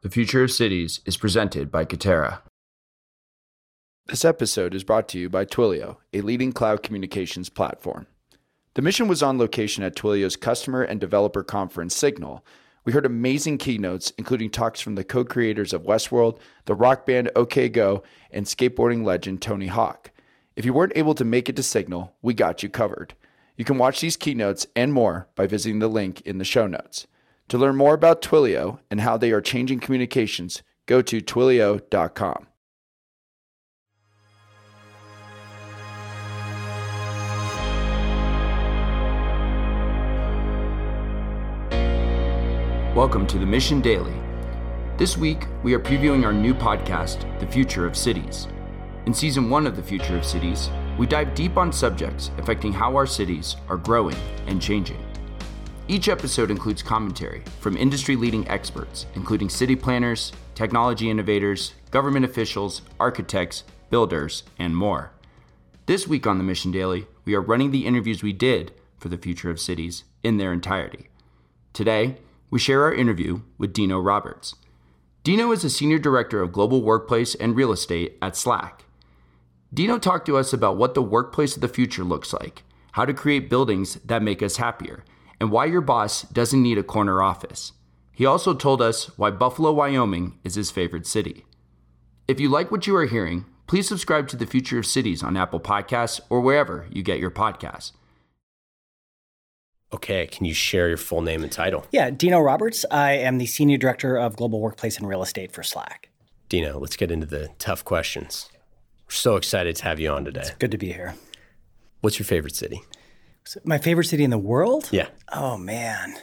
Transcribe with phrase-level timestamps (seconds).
[0.00, 2.42] The Future of Cities is presented by Katerra.
[4.06, 8.06] This episode is brought to you by Twilio, a leading cloud communications platform.
[8.74, 12.44] The mission was on location at Twilio's customer and developer conference Signal.
[12.84, 17.32] We heard amazing keynotes, including talks from the co creators of Westworld, the rock band
[17.34, 20.12] OK Go, and skateboarding legend Tony Hawk.
[20.54, 23.14] If you weren't able to make it to Signal, we got you covered.
[23.56, 27.08] You can watch these keynotes and more by visiting the link in the show notes.
[27.48, 32.46] To learn more about Twilio and how they are changing communications, go to twilio.com.
[42.94, 44.12] Welcome to the Mission Daily.
[44.98, 48.48] This week, we are previewing our new podcast, The Future of Cities.
[49.06, 52.94] In season one of The Future of Cities, we dive deep on subjects affecting how
[52.94, 54.16] our cities are growing
[54.48, 55.02] and changing.
[55.90, 62.82] Each episode includes commentary from industry leading experts, including city planners, technology innovators, government officials,
[63.00, 65.12] architects, builders, and more.
[65.86, 69.16] This week on the Mission Daily, we are running the interviews we did for the
[69.16, 71.08] future of cities in their entirety.
[71.72, 72.18] Today,
[72.50, 74.56] we share our interview with Dino Roberts.
[75.24, 78.84] Dino is a senior director of global workplace and real estate at Slack.
[79.72, 83.14] Dino talked to us about what the workplace of the future looks like, how to
[83.14, 85.02] create buildings that make us happier,
[85.40, 87.72] and why your boss doesn't need a corner office.
[88.12, 91.44] He also told us why Buffalo, Wyoming is his favorite city.
[92.26, 95.36] If you like what you are hearing, please subscribe to The Future of Cities on
[95.36, 97.92] Apple Podcasts or wherever you get your podcasts.
[99.92, 101.86] Okay, can you share your full name and title?
[101.92, 102.84] Yeah, Dino Roberts.
[102.90, 106.10] I am the Senior Director of Global Workplace and Real Estate for Slack.
[106.48, 108.50] Dino, let's get into the tough questions.
[109.06, 110.40] We're so excited to have you on today.
[110.40, 111.14] It's good to be here.
[112.00, 112.82] What's your favorite city?
[113.64, 114.88] My favorite city in the world?
[114.90, 115.08] Yeah.
[115.32, 116.16] Oh, man.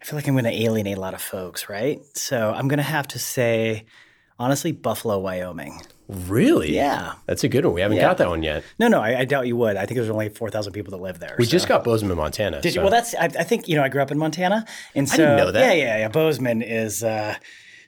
[0.00, 2.00] I feel like I'm going to alienate a lot of folks, right?
[2.14, 3.86] So I'm going to have to say,
[4.38, 5.82] honestly, Buffalo, Wyoming.
[6.08, 6.74] Really?
[6.74, 7.14] Yeah.
[7.26, 7.74] That's a good one.
[7.74, 8.04] We haven't yeah.
[8.04, 8.62] got that one yet.
[8.78, 9.76] No, no, I, I, doubt you would.
[9.76, 11.34] I think there's only 4,000 people that live there.
[11.38, 11.50] We so.
[11.50, 12.60] just got Bozeman, Montana.
[12.60, 12.80] Did so.
[12.80, 12.82] you?
[12.82, 14.64] Well, that's, I, I, think, you know, I grew up in Montana.
[14.94, 15.60] And so, I didn't know that.
[15.60, 16.08] Yeah, yeah, yeah.
[16.08, 17.34] Bozeman is, uh,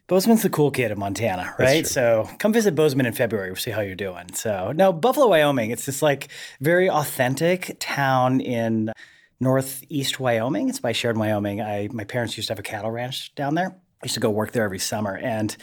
[0.09, 1.87] Bozeman's the cool kid in Montana, right?
[1.87, 3.51] So come visit Bozeman in February.
[3.51, 4.33] We'll see how you're doing.
[4.33, 5.71] So no, Buffalo, Wyoming.
[5.71, 6.29] It's this like
[6.61, 8.91] very authentic town in
[9.39, 10.71] northeast Wyoming.
[10.71, 11.61] It's by Sheridan, Wyoming.
[11.61, 13.77] I my parents used to have a cattle ranch down there.
[14.03, 15.15] I used to go work there every summer.
[15.15, 15.55] And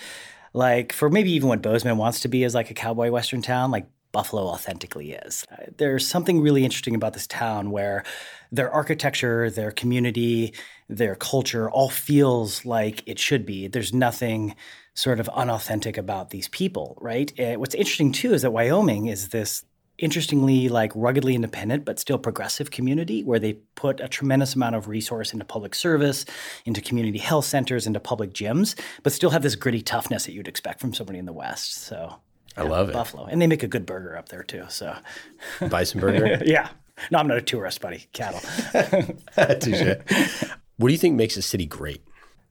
[0.53, 3.72] like for maybe even what Bozeman wants to be as like a cowboy western town,
[3.72, 5.44] like Buffalo authentically is.
[5.51, 8.06] Uh, there's something really interesting about this town where
[8.50, 10.53] their architecture, their community,
[10.88, 13.68] their culture all feels like it should be.
[13.68, 14.56] There's nothing
[14.94, 17.38] sort of unauthentic about these people, right?
[17.40, 19.63] Uh, what's interesting too is that Wyoming is this
[19.97, 24.90] interestingly like ruggedly independent but still progressive community where they put a tremendous amount of
[24.90, 26.25] resource into public service
[26.66, 30.50] into community health centers into public gyms but still have this gritty toughness that you'd
[30.50, 32.13] expect from somebody in the west so
[32.57, 34.94] i love it buffalo and they make a good burger up there too so
[35.69, 36.68] bison burger yeah
[37.12, 38.07] no, I'm not a tourist, buddy.
[38.13, 38.40] Cattle.
[39.59, 39.97] Touche.
[40.78, 42.02] What do you think makes a city great?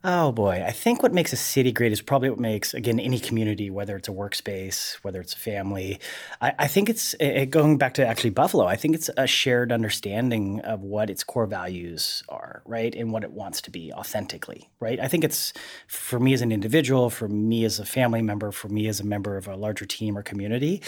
[0.07, 3.19] Oh boy, I think what makes a city great is probably what makes again any
[3.19, 5.99] community, whether it's a workspace, whether it's a family.
[6.43, 8.67] I, I think it's it, going back to actually Buffalo.
[8.67, 13.25] I think it's a shared understanding of what its core values are, right, and what
[13.25, 15.01] it wants to be authentically, right.
[15.01, 15.55] I think it's
[15.87, 19.05] for me as an individual, for me as a family member, for me as a
[19.05, 20.83] member of a larger team or community.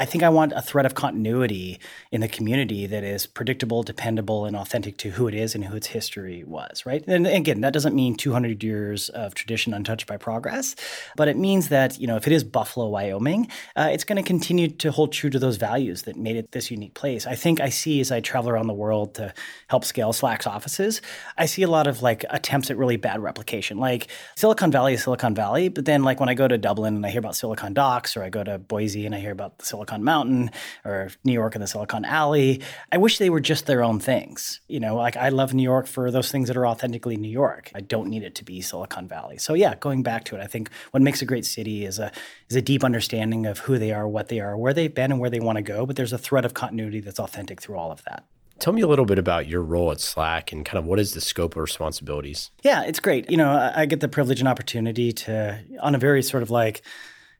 [0.00, 1.78] I think I want a thread of continuity
[2.10, 5.76] in the community that is predictable, dependable, and authentic to who it is and who
[5.76, 7.06] its history was, right?
[7.06, 10.74] And again, that doesn't mean 200 years of tradition untouched by progress,
[11.16, 14.26] but it means that, you know, if it is Buffalo, Wyoming, uh, it's going to
[14.26, 17.26] continue to hold true to those values that made it this unique place.
[17.26, 19.34] I think I see as I travel around the world to
[19.66, 21.02] help scale Slack's offices,
[21.36, 23.76] I see a lot of like attempts at really bad replication.
[23.76, 27.04] Like Silicon Valley is Silicon Valley, but then like when I go to Dublin and
[27.04, 29.66] I hear about Silicon Docks or I go to Boise and I hear about the
[29.66, 30.50] Silicon Silicon Mountain
[30.84, 32.62] or New York and the Silicon Alley.
[32.92, 34.60] I wish they were just their own things.
[34.68, 37.72] You know, like I love New York for those things that are authentically New York.
[37.74, 39.38] I don't need it to be Silicon Valley.
[39.38, 42.12] So yeah, going back to it, I think what makes a great city is a
[42.48, 45.20] is a deep understanding of who they are, what they are, where they've been, and
[45.20, 45.86] where they want to go.
[45.86, 48.24] But there's a thread of continuity that's authentic through all of that.
[48.60, 51.14] Tell me a little bit about your role at Slack and kind of what is
[51.14, 52.50] the scope of responsibilities?
[52.62, 53.30] Yeah, it's great.
[53.30, 56.50] You know, I, I get the privilege and opportunity to, on a very sort of
[56.50, 56.82] like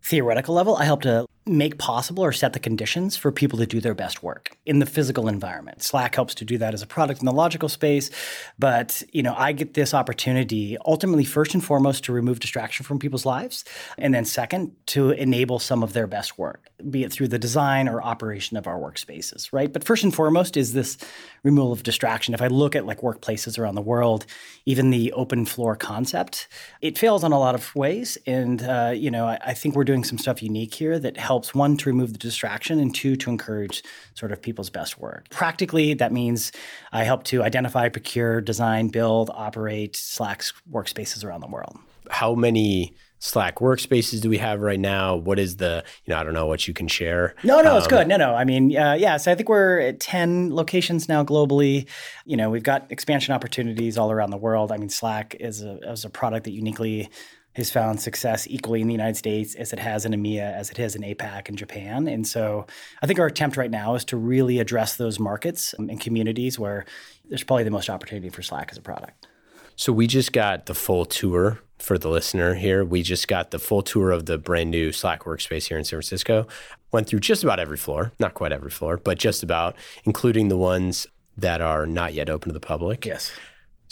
[0.02, 3.80] theoretical level, I help to make possible or set the conditions for people to do
[3.80, 5.82] their best work in the physical environment.
[5.82, 8.10] Slack helps to do that as a product in the logical space,
[8.58, 12.98] but you know, I get this opportunity ultimately first and foremost to remove distraction from
[12.98, 13.64] people's lives,
[13.98, 17.88] and then second to enable some of their best work, be it through the design
[17.88, 19.72] or operation of our workspaces, right?
[19.72, 20.98] But first and foremost is this
[21.42, 22.34] removal of distraction.
[22.34, 24.26] If I look at like workplaces around the world,
[24.66, 26.48] even the open floor concept,
[26.80, 29.84] it fails on a lot of ways, and uh, you know, I, I think we're
[29.84, 33.30] doing some stuff unique here that helps one to remove the distraction and two to
[33.30, 33.82] encourage
[34.14, 35.28] sort of people's best work.
[35.30, 36.52] Practically, that means
[36.92, 41.78] I help to identify, procure, design, build, operate Slack's workspaces around the world.
[42.10, 45.14] How many Slack workspaces do we have right now?
[45.14, 47.34] What is the, you know, I don't know what you can share.
[47.44, 48.08] No, no, um, it's good.
[48.08, 48.34] No, no.
[48.34, 51.86] I mean, uh, yeah, so I think we're at 10 locations now globally.
[52.24, 54.72] You know, we've got expansion opportunities all around the world.
[54.72, 57.10] I mean, Slack is a, is a product that uniquely
[57.54, 60.76] has found success equally in the United States as it has in EMEA, as it
[60.76, 62.06] has in APAC and Japan.
[62.06, 62.66] And so
[63.02, 66.58] I think our attempt right now is to really address those markets um, and communities
[66.58, 66.84] where
[67.28, 69.26] there's probably the most opportunity for Slack as a product.
[69.74, 72.84] So we just got the full tour for the listener here.
[72.84, 75.96] We just got the full tour of the brand new Slack workspace here in San
[75.96, 76.46] Francisco.
[76.92, 80.56] Went through just about every floor, not quite every floor, but just about, including the
[80.58, 81.06] ones
[81.36, 83.06] that are not yet open to the public.
[83.06, 83.32] Yes.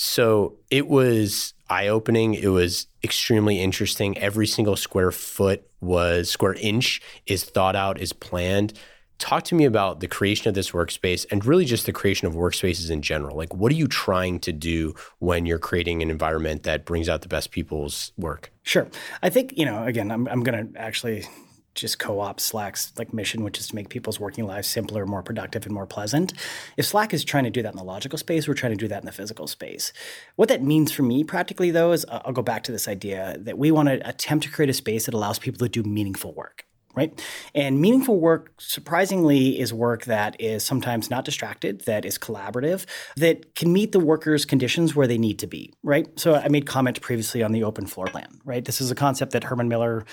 [0.00, 2.34] So it was eye opening.
[2.34, 4.16] It was extremely interesting.
[4.16, 8.74] Every single square foot was, square inch is thought out, is planned.
[9.18, 12.34] Talk to me about the creation of this workspace and really just the creation of
[12.34, 13.36] workspaces in general.
[13.36, 17.22] Like, what are you trying to do when you're creating an environment that brings out
[17.22, 18.52] the best people's work?
[18.62, 18.88] Sure.
[19.20, 21.26] I think, you know, again, I'm, I'm going to actually
[21.80, 25.64] just co-op Slack's like mission, which is to make people's working lives simpler, more productive,
[25.64, 26.32] and more pleasant.
[26.76, 28.88] If Slack is trying to do that in the logical space, we're trying to do
[28.88, 29.92] that in the physical space.
[30.36, 33.36] What that means for me practically, though, is uh, I'll go back to this idea
[33.40, 36.32] that we want to attempt to create a space that allows people to do meaningful
[36.34, 36.67] work
[36.98, 37.24] right?
[37.54, 42.86] And meaningful work, surprisingly, is work that is sometimes not distracted, that is collaborative,
[43.16, 46.08] that can meet the workers' conditions where they need to be, right?
[46.18, 48.64] So I made comment previously on the open floor plan, right?
[48.64, 50.04] This is a concept that Herman Miller,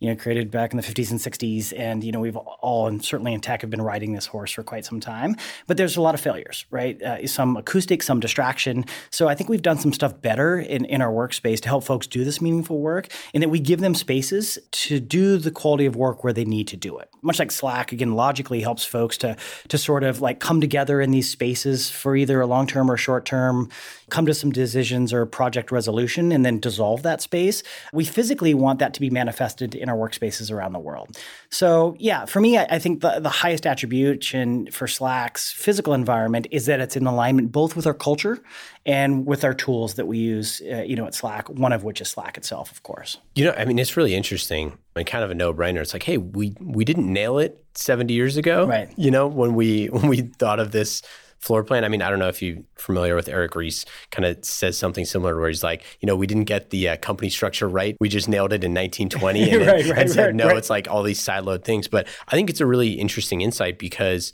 [0.00, 3.02] you know, created back in the 50s and 60s, and you know we've all, and
[3.02, 5.34] certainly in tech, have been riding this horse for quite some time.
[5.66, 7.00] But there's a lot of failures, right?
[7.00, 8.84] Uh, some acoustic, some distraction.
[9.10, 12.06] So I think we've done some stuff better in in our workspace to help folks
[12.06, 15.96] do this meaningful work, and that we give them spaces to do the quality of
[15.96, 17.08] work where they need to do it.
[17.22, 19.36] Much like Slack, again, logically helps folks to
[19.68, 22.96] to sort of like come together in these spaces for either a long term or
[22.96, 23.70] short term,
[24.14, 27.64] come to some decisions or project resolution, and then dissolve that space.
[27.92, 31.18] We physically want that to be manifested in our workspaces around the world.
[31.50, 36.46] So yeah, for me, I, I think the, the highest attribution for Slack's physical environment
[36.52, 38.40] is that it's in alignment both with our culture
[38.86, 41.48] and with our tools that we use, uh, you know, at Slack.
[41.48, 43.18] One of which is Slack itself, of course.
[43.34, 45.80] You know, I mean, it's really interesting and kind of a no-brainer.
[45.80, 48.92] It's like, hey, we we didn't nail it 70 years ago, right?
[48.96, 51.02] You know, when we when we thought of this
[51.44, 51.84] floor plan.
[51.84, 55.04] I mean, I don't know if you're familiar with Eric Ries, kind of says something
[55.04, 57.96] similar where he's like, you know, we didn't get the uh, company structure right.
[58.00, 60.88] We just nailed it in 1920 and, right, right, and said, right, no, it's like
[60.90, 61.86] all these siloed things.
[61.86, 64.32] But I think it's a really interesting insight because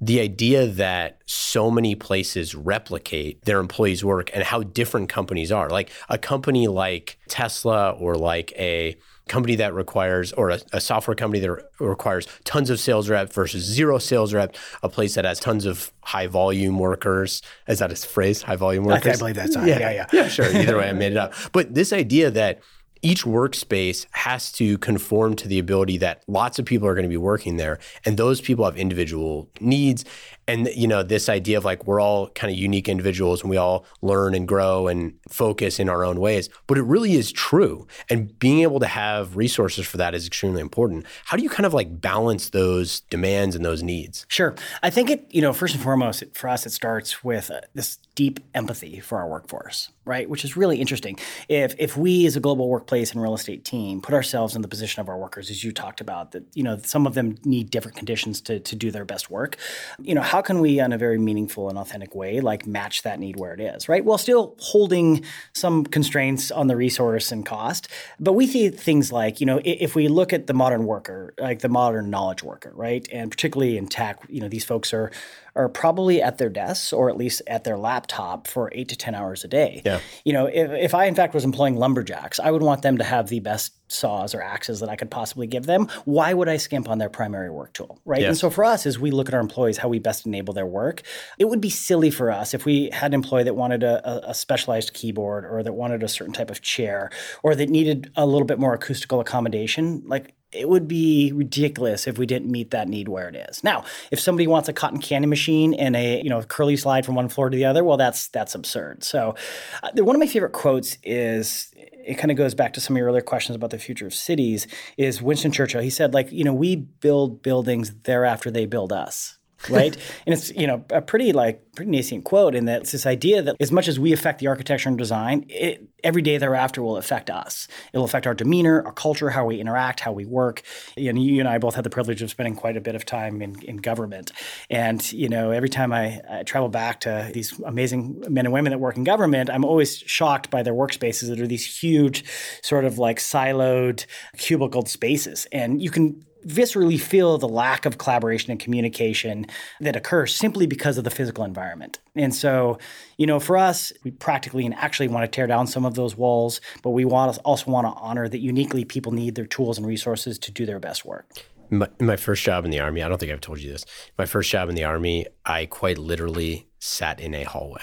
[0.00, 5.68] the idea that so many places replicate their employees' work and how different companies are.
[5.68, 8.96] Like a company like Tesla or like a
[9.32, 11.50] company that requires, or a, a, software company that
[11.80, 15.90] requires tons of sales rep versus zero sales rep, a place that has tons of
[16.02, 17.40] high volume workers.
[17.66, 18.42] Is that a phrase?
[18.42, 19.16] High volume workers?
[19.16, 19.64] I believe that's yeah.
[19.64, 20.06] yeah, yeah.
[20.12, 20.54] Yeah, sure.
[20.54, 21.32] Either way, I made it up.
[21.52, 22.60] But this idea that
[23.00, 27.08] each workspace has to conform to the ability that lots of people are going to
[27.08, 30.04] be working there and those people have individual needs
[30.48, 33.56] and you know this idea of like we're all kind of unique individuals and we
[33.56, 37.86] all learn and grow and focus in our own ways but it really is true.
[38.08, 41.04] And being able to have resources for that is extremely important.
[41.24, 44.24] How do you kind of like balance those demands and those needs?
[44.28, 44.54] Sure.
[44.82, 47.98] I think it you know first and foremost for us it starts with uh, this
[48.14, 50.28] deep empathy for our workforce right?
[50.28, 51.18] Which is really interesting.
[51.48, 54.68] If if we as a global workplace and real estate team put ourselves in the
[54.68, 57.70] position of our workers as you talked about that you know some of them need
[57.70, 59.56] different conditions to to do their best work
[60.00, 63.20] you know how can we, in a very meaningful and authentic way, like match that
[63.20, 64.02] need where it is, right?
[64.02, 67.88] While still holding some constraints on the resource and cost.
[68.18, 71.58] But we see things like, you know, if we look at the modern worker, like
[71.58, 73.06] the modern knowledge worker, right?
[73.12, 75.12] And particularly in tech, you know, these folks are
[75.54, 79.14] are probably at their desks or at least at their laptop for eight to 10
[79.14, 79.82] hours a day.
[79.84, 80.00] Yeah.
[80.24, 83.04] You know, if, if I, in fact, was employing lumberjacks, I would want them to
[83.04, 85.88] have the best saws or axes that I could possibly give them.
[86.06, 88.00] Why would I skimp on their primary work tool?
[88.06, 88.22] Right.
[88.22, 88.28] Yes.
[88.28, 90.66] And so for us, as we look at our employees, how we best enable their
[90.66, 91.02] work,
[91.38, 94.34] it would be silly for us if we had an employee that wanted a, a
[94.34, 97.10] specialized keyboard or that wanted a certain type of chair
[97.42, 100.02] or that needed a little bit more acoustical accommodation.
[100.06, 103.64] Like, it would be ridiculous if we didn't meet that need where it is.
[103.64, 107.14] Now, if somebody wants a cotton candy machine and a you know curly slide from
[107.14, 109.04] one floor to the other, well, that's that's absurd.
[109.04, 109.34] So,
[109.82, 112.98] uh, one of my favorite quotes is it kind of goes back to some of
[112.98, 114.66] your earlier questions about the future of cities.
[114.96, 115.80] Is Winston Churchill?
[115.80, 119.38] He said, like, you know, we build buildings thereafter they build us
[119.70, 119.96] right?
[120.26, 123.42] and it's you know a pretty like pretty nascent quote in that it's this idea
[123.42, 126.96] that as much as we affect the architecture and design, it, every day thereafter will
[126.96, 127.68] affect us.
[127.92, 130.62] It'll affect our demeanor, our culture, how we interact, how we work.
[130.96, 133.40] And you and I both had the privilege of spending quite a bit of time
[133.40, 134.32] in, in government,
[134.68, 138.70] and you know every time I, I travel back to these amazing men and women
[138.70, 142.24] that work in government, I'm always shocked by their workspaces that are these huge,
[142.62, 148.50] sort of like siloed, cubicled spaces, and you can viscerally feel the lack of collaboration
[148.50, 149.46] and communication
[149.80, 151.98] that occurs simply because of the physical environment.
[152.14, 152.78] And so,
[153.16, 156.16] you know, for us, we practically and actually want to tear down some of those
[156.16, 159.86] walls, but we want also want to honor that uniquely people need their tools and
[159.86, 161.26] resources to do their best work.
[161.70, 163.86] My, my first job in the army, I don't think I've told you this.
[164.18, 167.82] My first job in the army, I quite literally sat in a hallway.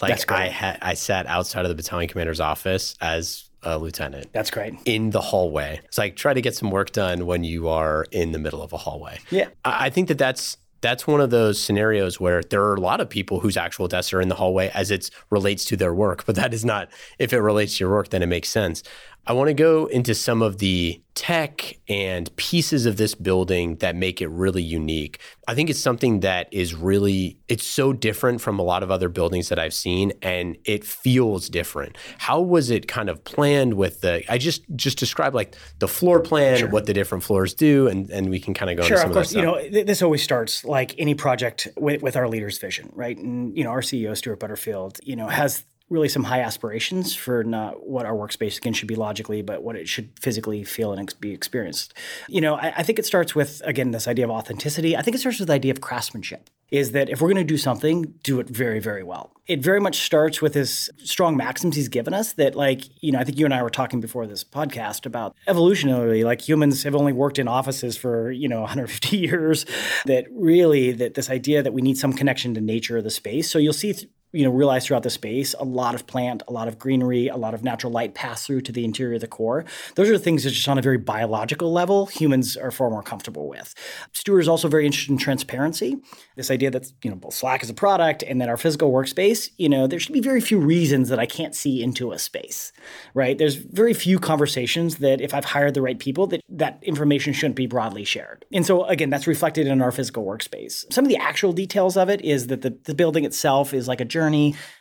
[0.00, 4.32] Like I had, I sat outside of the battalion commander's office as a lieutenant.
[4.32, 4.74] That's great.
[4.84, 5.80] In the hallway.
[5.84, 8.72] It's like try to get some work done when you are in the middle of
[8.72, 9.18] a hallway.
[9.30, 9.48] Yeah.
[9.64, 13.00] I, I think that that's that's one of those scenarios where there are a lot
[13.00, 16.24] of people whose actual desks are in the hallway as it relates to their work,
[16.26, 18.82] but that is not if it relates to your work, then it makes sense.
[19.28, 23.96] I want to go into some of the tech and pieces of this building that
[23.96, 25.18] make it really unique.
[25.48, 29.08] I think it's something that is really it's so different from a lot of other
[29.08, 31.96] buildings that I've seen and it feels different.
[32.18, 36.20] How was it kind of planned with the I just just describe like the floor
[36.20, 36.68] plan, sure.
[36.68, 39.10] what the different floors do and and we can kind of go sure, into some
[39.10, 42.92] of course, you know, this always starts like any project with, with our leader's vision,
[42.94, 43.16] right?
[43.16, 47.44] And you know, our CEO Stuart Butterfield, you know, has really some high aspirations for
[47.44, 51.00] not what our workspace again should be logically, but what it should physically feel and
[51.00, 51.94] ex- be experienced.
[52.28, 54.96] You know, I, I, think it starts with again this idea of authenticity.
[54.96, 56.50] I think it starts with the idea of craftsmanship.
[56.72, 59.30] Is that if we're going to do something, do it very, very well.
[59.46, 62.32] It very much starts with his strong maxims he's given us.
[62.32, 65.36] That like you know, I think you and I were talking before this podcast about
[65.46, 69.64] evolutionarily, like humans have only worked in offices for you know 150 years.
[70.06, 73.48] That really that this idea that we need some connection to nature of the space.
[73.48, 73.94] So you'll see
[74.36, 77.36] you know realize throughout the space a lot of plant a lot of greenery a
[77.36, 79.64] lot of natural light pass through to the interior of the core.
[79.94, 83.48] Those are things that just on a very biological level humans are far more comfortable
[83.48, 83.74] with.
[84.12, 85.96] Stuart is also very interested in transparency.
[86.36, 89.68] This idea that you know slack is a product and that our physical workspace you
[89.68, 92.72] know there should be very few reasons that i can't see into a space
[93.14, 93.38] right?
[93.38, 97.56] There's very few conversations that if i've hired the right people that that information shouldn't
[97.56, 98.44] be broadly shared.
[98.52, 100.84] And so again that's reflected in our physical workspace.
[100.92, 104.00] Some of the actual details of it is that the, the building itself is like
[104.00, 104.25] a journey.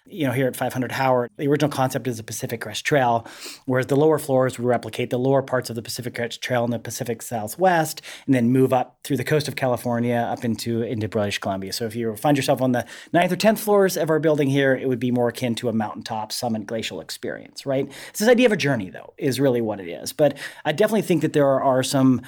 [0.08, 3.26] You know, here at 500 Howard, the original concept is a Pacific Crest Trail,
[3.66, 6.70] whereas the lower floors would replicate the lower parts of the Pacific Crest Trail in
[6.70, 11.08] the Pacific Southwest, and then move up through the coast of California up into into
[11.08, 11.74] British Columbia.
[11.74, 14.76] So if you find yourself on the ninth or tenth floors of our building here,
[14.76, 17.92] it would be more akin to a mountaintop summit glacial experience, right?
[18.10, 20.14] It's this idea of a journey, though, is really what it is.
[20.14, 22.22] But I definitely think that there are some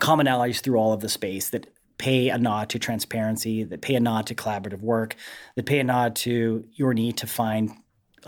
[0.00, 4.00] commonalities through all of the space that pay a nod to transparency, that pay a
[4.00, 5.16] nod to collaborative work,
[5.56, 7.70] that pay a nod to your need to find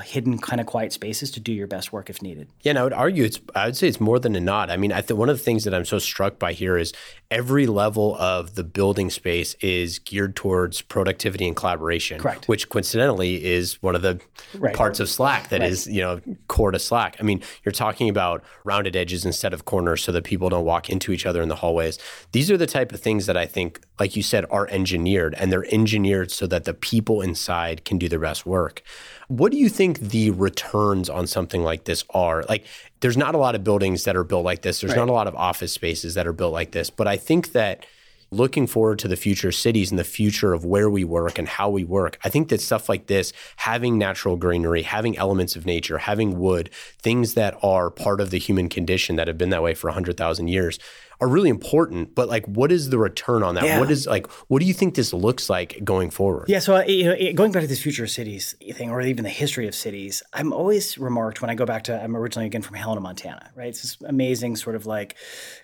[0.02, 2.48] hidden kind of quiet spaces to do your best work if needed.
[2.62, 4.70] Yeah, and I would argue it's I would say it's more than a nod.
[4.70, 6.92] I mean, I think one of the things that I'm so struck by here is
[7.30, 12.20] every level of the building space is geared towards productivity and collaboration.
[12.20, 12.46] Correct.
[12.48, 14.20] Which coincidentally is one of the
[14.54, 14.74] right.
[14.74, 15.70] parts of Slack that right.
[15.70, 17.16] is you know, core to Slack.
[17.18, 20.90] I mean, you're talking about rounded edges instead of corners so that people don't walk
[20.90, 21.98] into each other in the hallways.
[22.32, 25.50] These are the type of things that I think, like you said, are engineered and
[25.50, 28.82] they're engineered so that the people inside can do their best work.
[29.28, 32.45] What do you think the returns on something like this are?
[32.49, 32.64] Like,
[33.00, 34.80] there's not a lot of buildings that are built like this.
[34.80, 34.99] There's right.
[34.99, 36.90] not a lot of office spaces that are built like this.
[36.90, 37.87] But I think that
[38.30, 41.71] looking forward to the future cities and the future of where we work and how
[41.71, 45.99] we work, I think that stuff like this, having natural greenery, having elements of nature,
[45.99, 49.75] having wood, things that are part of the human condition that have been that way
[49.75, 50.78] for 100,000 years,
[51.20, 53.64] are really important, but like, what is the return on that?
[53.64, 53.80] Yeah.
[53.80, 56.46] What is like, what do you think this looks like going forward?
[56.49, 56.58] Yeah.
[56.58, 59.66] So, uh, you know, going back to this future cities thing, or even the history
[59.66, 63.00] of cities, I'm always remarked when I go back to, I'm originally again from Helena,
[63.00, 63.68] Montana, right?
[63.68, 65.16] It's this amazing sort of like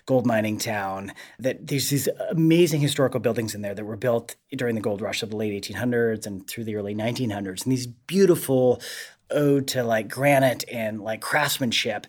[0.05, 4.75] gold mining town that there's these amazing historical buildings in there that were built during
[4.75, 7.63] the gold rush of the late 1800s and through the early 1900s.
[7.63, 8.81] And these beautiful,
[9.31, 12.07] ode to like granite and like craftsmanship.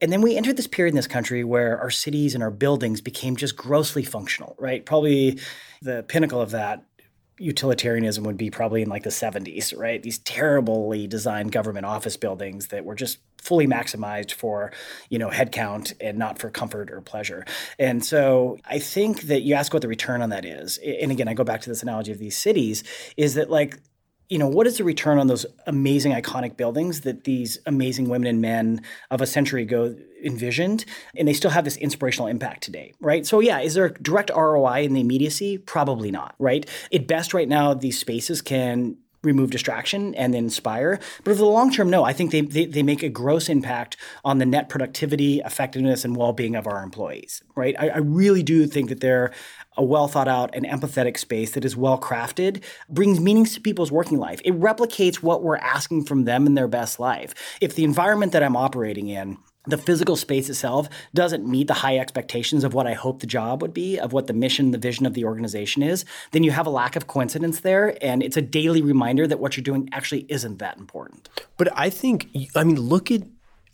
[0.00, 3.00] And then we entered this period in this country where our cities and our buildings
[3.00, 4.84] became just grossly functional, right?
[4.84, 5.38] Probably
[5.82, 6.84] the pinnacle of that
[7.38, 10.02] utilitarianism would be probably in like the 70s, right?
[10.02, 14.72] These terribly designed government office buildings that were just fully maximized for,
[15.10, 17.44] you know, headcount and not for comfort or pleasure.
[17.78, 20.78] And so I think that you ask what the return on that is.
[20.78, 22.82] And again, I go back to this analogy of these cities
[23.16, 23.78] is that like
[24.28, 28.26] you know, what is the return on those amazing iconic buildings that these amazing women
[28.26, 30.84] and men of a century ago envisioned?
[31.16, 33.24] And they still have this inspirational impact today, right?
[33.26, 35.58] So, yeah, is there a direct ROI in the immediacy?
[35.58, 36.68] Probably not, right?
[36.92, 40.98] At best, right now, these spaces can remove distraction and inspire.
[41.24, 43.96] But over the long term, no, I think they, they, they, make a gross impact
[44.24, 47.74] on the net productivity, effectiveness, and well being of our employees, right?
[47.78, 49.32] I, I really do think that they're
[49.76, 53.92] a well thought out and empathetic space that is well crafted brings meanings to people's
[53.92, 54.40] working life.
[54.44, 57.34] It replicates what we're asking from them in their best life.
[57.60, 61.98] If the environment that I'm operating in the physical space itself doesn't meet the high
[61.98, 65.06] expectations of what I hope the job would be, of what the mission, the vision
[65.06, 67.96] of the organization is, then you have a lack of coincidence there.
[68.00, 71.28] And it's a daily reminder that what you're doing actually isn't that important.
[71.56, 73.22] But I think, I mean, look at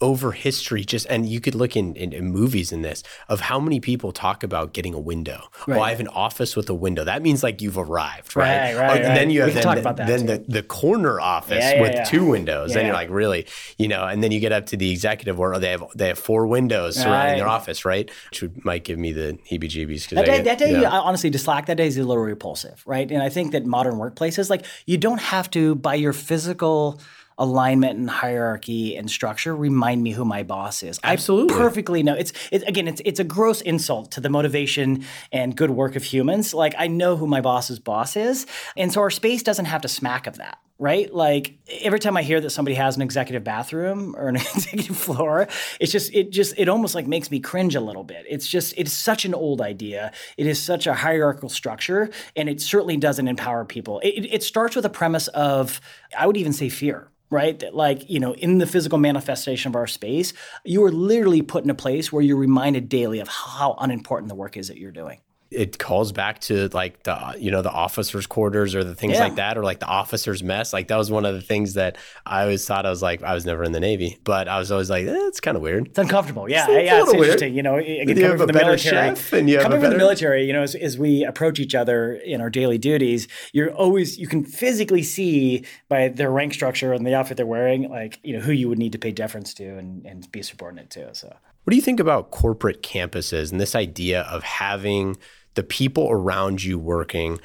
[0.02, 3.60] over history just and you could look in, in, in, movies in this of how
[3.60, 5.40] many people talk about getting a window.
[5.44, 5.76] Oh, right.
[5.76, 7.04] well i have an office with a window.
[7.04, 9.14] That means like you've arrived right, right, right oh, and right.
[9.14, 12.04] then you have then, the, then the, the, corner office yeah, yeah, with yeah.
[12.04, 12.74] two windows.
[12.74, 13.46] And you're like really
[13.78, 16.18] you know and then you get up to the executive where they have they have
[16.18, 18.10] four windows surrounding their office right?
[18.30, 21.66] Which would, might give me the heebie jeebies that day, that day honestly to slack
[21.66, 23.10] that day is a little repulsive right?
[23.10, 27.00] And i think that modern workplaces like you don't have to by your physical
[27.42, 31.00] alignment and hierarchy and structure remind me who my boss is.
[31.02, 31.54] Absolutely.
[31.54, 32.14] I perfectly know.
[32.14, 36.04] It's it, again, it's it's a gross insult to the motivation and good work of
[36.04, 36.54] humans.
[36.54, 38.46] Like I know who my boss's boss is,
[38.76, 41.14] and so our space doesn't have to smack of that right?
[41.14, 45.46] Like every time I hear that somebody has an executive bathroom or an executive floor,
[45.78, 48.26] it's just it just it almost like makes me cringe a little bit.
[48.28, 50.12] It's just it's such an old idea.
[50.36, 54.00] It is such a hierarchical structure, and it certainly doesn't empower people.
[54.00, 55.80] It, it starts with a premise of
[56.18, 57.58] I would even say fear, right?
[57.58, 60.32] That like, you know, in the physical manifestation of our space,
[60.64, 64.34] you are literally put in a place where you're reminded daily of how unimportant the
[64.34, 65.20] work is that you're doing
[65.54, 69.24] it calls back to like the you know the officers quarters or the things yeah.
[69.24, 70.72] like that or like the officers mess.
[70.72, 73.34] Like that was one of the things that i always thought i was like i
[73.34, 75.86] was never in the navy but i was always like eh, it's kind of weird.
[75.88, 76.48] It's uncomfortable.
[76.48, 79.48] Yeah it's, yeah it's interesting you know again, you have a better military, chef and
[79.48, 79.90] you coming better...
[79.90, 83.28] from the military you know as, as we approach each other in our daily duties
[83.52, 87.88] you're always you can physically see by their rank structure and the outfit they're wearing
[87.90, 90.90] like you know who you would need to pay deference to and, and be subordinate
[90.90, 91.34] to so.
[91.64, 95.16] What do you think about corporate campuses and this idea of having
[95.54, 97.38] the people around you working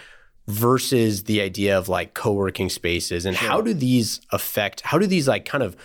[0.48, 3.50] versus the idea of like co-working spaces and sure.
[3.50, 5.76] how do these affect how do these like kind of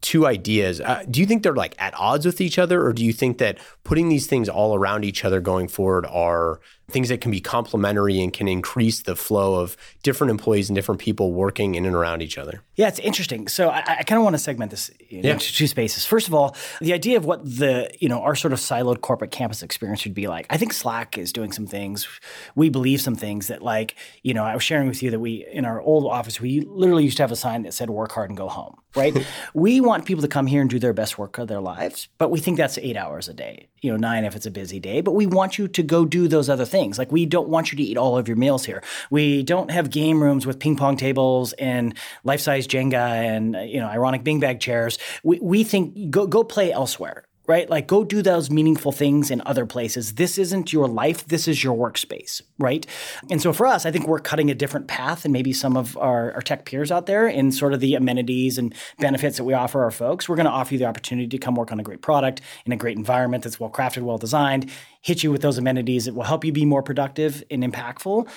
[0.00, 3.04] two ideas uh, do you think they're like at odds with each other or do
[3.04, 7.20] you think that putting these things all around each other going forward are things that
[7.20, 11.74] can be complementary and can increase the flow of different employees and different people working
[11.74, 12.62] in and around each other.
[12.76, 13.48] Yeah, it's interesting.
[13.48, 15.38] So I, I kind of want to segment this into yeah.
[15.38, 16.04] two spaces.
[16.04, 19.30] First of all, the idea of what the you know our sort of siloed corporate
[19.30, 20.46] campus experience would be like.
[20.50, 22.06] I think Slack is doing some things.
[22.54, 25.46] We believe some things that like you know I was sharing with you that we
[25.52, 28.30] in our old office we literally used to have a sign that said "Work hard
[28.30, 29.26] and go home." Right?
[29.54, 32.30] we want people to come here and do their best work of their lives, but
[32.30, 33.68] we think that's eight hours a day.
[33.80, 35.00] You know, nine if it's a busy day.
[35.00, 36.98] But we want you to go do those other things things.
[36.98, 38.82] Like we don't want you to eat all of your meals here.
[39.08, 43.78] We don't have game rooms with ping pong tables and life size Jenga and you
[43.78, 44.98] know ironic beanbag chairs.
[45.22, 47.68] We we think go go play elsewhere right?
[47.68, 50.14] Like go do those meaningful things in other places.
[50.14, 52.86] This isn't your life, this is your workspace, right?
[53.30, 55.96] And so for us, I think we're cutting a different path than maybe some of
[55.98, 59.52] our, our tech peers out there in sort of the amenities and benefits that we
[59.52, 60.28] offer our folks.
[60.28, 62.72] We're going to offer you the opportunity to come work on a great product in
[62.72, 64.70] a great environment that's well crafted, well designed,
[65.02, 68.28] hit you with those amenities that will help you be more productive and impactful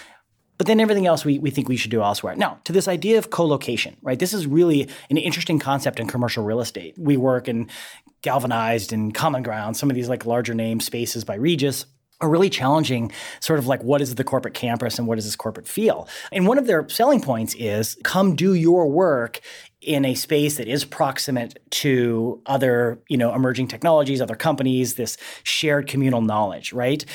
[0.57, 2.35] but then everything else we, we think we should do elsewhere.
[2.35, 4.17] Now, to this idea of co-location, right?
[4.17, 6.97] This is really an interesting concept in commercial real estate.
[6.97, 7.69] WeWork in
[8.21, 11.85] galvanized and common ground, some of these like larger name spaces by Regus
[12.19, 15.35] are really challenging sort of like what is the corporate campus and what does this
[15.35, 16.07] corporate feel?
[16.31, 19.39] And one of their selling points is come do your work
[19.81, 25.17] in a space that is proximate to other you know emerging technologies other companies this
[25.43, 27.05] shared communal knowledge right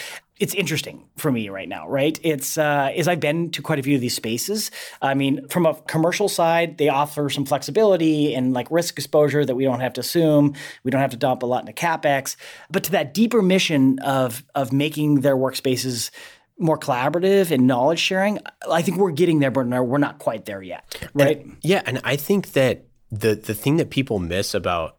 [0.42, 2.18] it's interesting for me right now, right?
[2.24, 4.72] It's uh, is I've been to quite a few of these spaces.
[5.00, 9.54] I mean, from a commercial side, they offer some flexibility and like risk exposure that
[9.54, 10.54] we don't have to assume.
[10.82, 12.34] We don't have to dump a lot into capex.
[12.72, 16.10] But to that deeper mission of of making their workspaces
[16.58, 20.60] more collaborative and knowledge sharing, I think we're getting there, but we're not quite there
[20.60, 21.40] yet, right?
[21.40, 24.96] And, yeah, and I think that the the thing that people miss about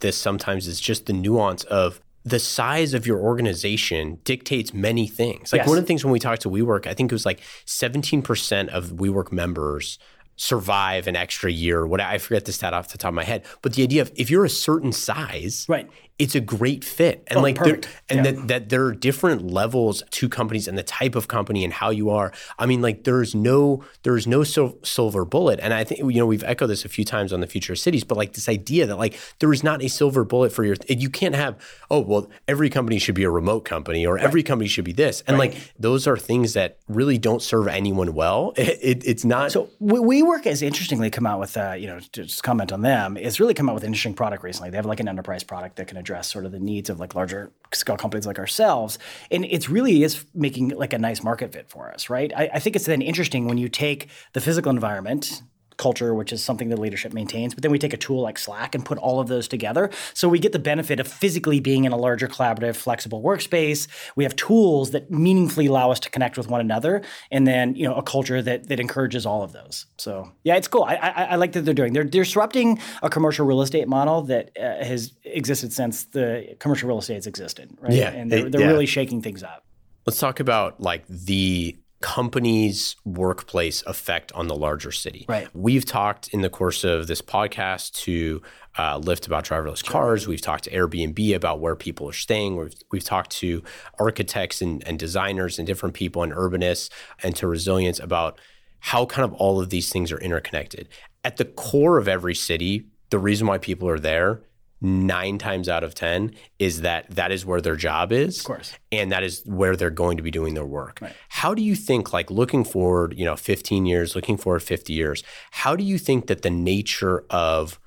[0.00, 5.52] this sometimes is just the nuance of the size of your organization dictates many things.
[5.52, 5.68] Like Yes.
[5.68, 8.68] one of the things when we talked to WeWork, I think it was like 17%
[8.68, 9.98] of WeWork members
[10.36, 11.86] survive an extra year.
[11.86, 14.10] What I forget the stat off the top of my head, but the idea of
[14.16, 15.88] if you're a certain size, Right.
[16.20, 17.24] It's a great fit.
[17.28, 18.22] And Oh, like there, and Yeah.
[18.32, 21.90] that, that there are different levels to companies and the type of company and how
[21.90, 22.32] you are.
[22.58, 25.58] I mean, like there's no there's no sil- silver bullet.
[25.62, 27.78] And I think you know we've echoed this a few times on the future of
[27.78, 30.76] cities, but like this idea that like there is not a silver bullet for your
[30.88, 31.56] you can't have
[31.90, 35.22] oh well every company should be a remote company or every company should be this.
[35.26, 38.52] And like those are things that really don't serve anyone well.
[38.60, 41.98] It, it, it's not So we, WeWork has interestingly come out with, uh, you know,
[42.12, 44.68] to just comment on them, is really come out with an interesting product recently.
[44.70, 47.14] They have like an enterprise product that can address sort of the needs of like
[47.14, 48.98] larger scale companies like ourselves,
[49.30, 52.32] and it's really is making like a nice market fit for us, right?
[52.36, 55.42] I, I think it's then interesting when you take the physical environment.
[55.80, 58.74] Culture, which is something that leadership maintains, but then we take a tool like Slack
[58.74, 59.90] and put all of those together.
[60.14, 63.88] So we get the benefit of physically being in a larger, collaborative, flexible workspace.
[64.16, 67.88] We have tools that meaningfully allow us to connect with one another, and then you
[67.88, 69.86] know a culture that that encourages all of those.
[69.96, 70.84] So yeah, it's cool.
[70.84, 71.92] I I, I like that they're doing.
[71.92, 76.88] They're they're disrupting a commercial real estate model that uh, has existed since the commercial
[76.88, 77.92] real estate's existed, right?
[77.92, 78.66] Yeah, and they're, they're yeah.
[78.68, 79.64] really shaking things up.
[80.06, 85.26] Let's talk about like the company's workplace effect on the larger city.
[85.28, 85.48] Right.
[85.54, 88.40] We've talked in the course of this podcast to
[88.76, 90.26] uh, Lyft about driverless cars.
[90.26, 92.56] We've talked to Airbnb about where people are staying.
[92.56, 93.62] We've, we've talked to
[93.98, 96.90] architects and, and designers and different people and urbanists
[97.22, 98.40] and to resilience about
[98.78, 100.88] how kind of all of these things are interconnected.
[101.22, 104.42] At the core of every city, the reason why people are there
[104.80, 108.38] nine times out of 10 is that that is where their job is.
[108.38, 108.72] Of course.
[108.90, 111.00] And that is where they're going to be doing their work.
[111.28, 115.22] How do you think, like looking forward, you know, 15 years, looking forward 50 years,
[115.50, 117.78] how do you think that the nature of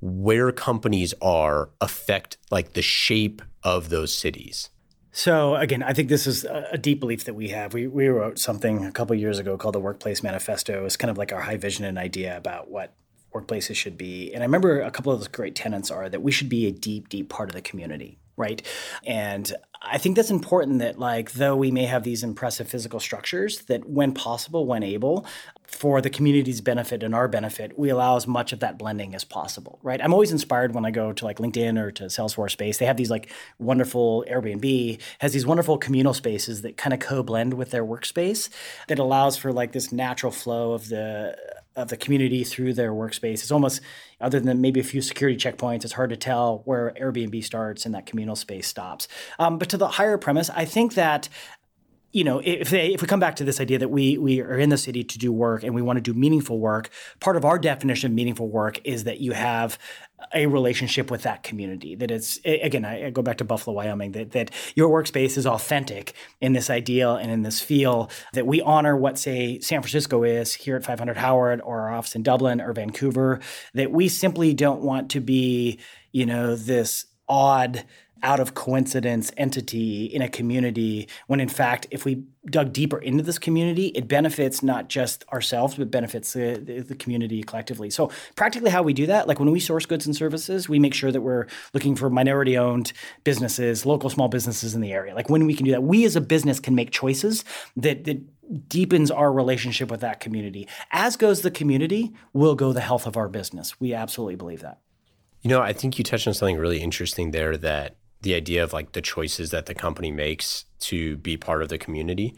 [0.00, 4.68] where companies are affect like the shape of those cities?
[5.12, 7.74] So again, I think this is a a deep belief that we have.
[7.74, 10.84] We we wrote something a couple years ago called the Workplace Manifesto.
[10.86, 12.94] It's kind of like our high vision and idea about what
[13.32, 14.32] workplaces should be.
[14.32, 16.72] And I remember a couple of those great tenants are that we should be a
[16.72, 18.62] deep, deep part of the community, right?
[19.06, 19.52] And
[19.84, 23.88] I think that's important that like though we may have these impressive physical structures, that
[23.88, 25.26] when possible, when able,
[25.66, 29.24] for the community's benefit and our benefit, we allow as much of that blending as
[29.24, 30.00] possible, right?
[30.02, 32.78] I'm always inspired when I go to like LinkedIn or to Salesforce space.
[32.78, 37.54] They have these like wonderful Airbnb has these wonderful communal spaces that kind of co-blend
[37.54, 38.50] with their workspace
[38.88, 41.36] that allows for like this natural flow of the
[41.76, 43.34] of the community through their workspace.
[43.34, 43.80] It's almost
[44.20, 47.94] other than maybe a few security checkpoints, it's hard to tell where Airbnb starts and
[47.94, 49.08] that communal space stops.
[49.38, 51.28] Um, but to the higher premise, I think that
[52.12, 54.58] you know, if they, if we come back to this idea that we we are
[54.58, 57.44] in the city to do work and we want to do meaningful work, part of
[57.44, 59.78] our definition of meaningful work is that you have
[60.34, 61.94] a relationship with that community.
[61.94, 64.12] That it's again, I go back to Buffalo, Wyoming.
[64.12, 68.10] That that your workspace is authentic in this ideal and in this feel.
[68.34, 72.14] That we honor what say San Francisco is here at 500 Howard or our office
[72.14, 73.40] in Dublin or Vancouver.
[73.72, 75.78] That we simply don't want to be,
[76.12, 77.84] you know, this odd
[78.22, 83.22] out of coincidence entity in a community when in fact if we dug deeper into
[83.22, 87.90] this community it benefits not just ourselves but benefits the, the, community collectively.
[87.90, 90.94] So practically how we do that like when we source goods and services we make
[90.94, 92.92] sure that we're looking for minority owned
[93.24, 95.14] businesses local small businesses in the area.
[95.14, 97.44] Like when we can do that we as a business can make choices
[97.76, 98.20] that, that
[98.68, 100.68] deepens our relationship with that community.
[100.90, 103.80] As goes the community will go the health of our business.
[103.80, 104.78] We absolutely believe that.
[105.42, 108.72] You know, I think you touched on something really interesting there that the idea of
[108.72, 112.34] like the choices that the company makes to be part of the community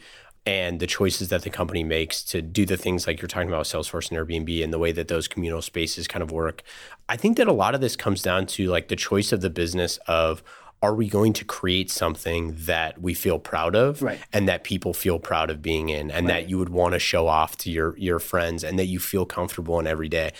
[0.47, 3.65] and the choices that the company makes to do the things like you're talking about
[3.65, 6.63] Salesforce and Airbnb and the way that those communal spaces kind of work.
[7.09, 9.49] I think that a lot of this comes down to like the choice of the
[9.49, 10.43] business of
[10.83, 14.19] are we going to create something that we feel proud of Right.
[14.35, 17.27] and that people feel proud of being in and that you would want to show
[17.27, 20.33] off to your your friends and that you feel comfortable in every day.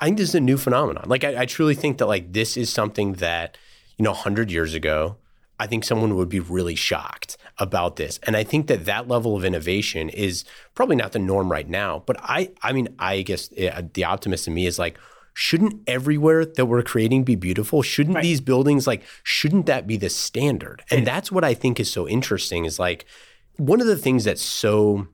[0.00, 1.04] I think this is a new phenomenon.
[1.08, 3.58] Like I, I truly think that like this is something that,
[4.00, 5.18] you know, 100 years ago,
[5.58, 8.18] I think someone would be really shocked about this.
[8.22, 12.02] And I think that that level of innovation is probably not the norm right now.
[12.06, 14.96] But I, I mean, I guess uh, the optimist in me is like,
[15.34, 17.82] shouldn't everywhere that we're creating be beautiful?
[17.82, 20.82] Shouldn't these buildings like, shouldn't that be the standard?
[20.90, 23.04] And that's what I think is so interesting is like,
[23.58, 25.08] one of the things that's so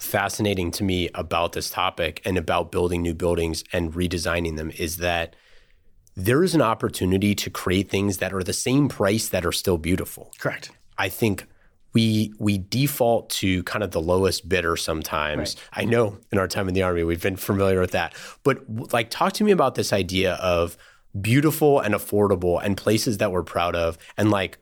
[0.00, 4.96] fascinating to me about this topic and about building new buildings and redesigning them is
[4.96, 5.36] that
[6.18, 9.78] there is an opportunity to create things that are the same price that are still
[9.78, 10.32] beautiful.
[10.38, 11.46] correct I think
[11.94, 15.56] we we default to kind of the lowest bidder sometimes.
[15.72, 18.14] I know in our time in the army we've been familiar with that.
[18.42, 20.76] But like talk to me about this idea of
[21.18, 24.58] beautiful and affordable and places that we're proud of and like